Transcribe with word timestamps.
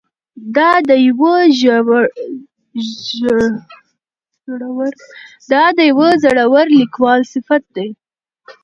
دا 5.55 5.69
د 5.79 5.81
یوه 5.89 6.07
زړور 6.35 6.65
لیکوال 6.79 7.21
صفت 7.33 7.63
دی. 7.75 7.89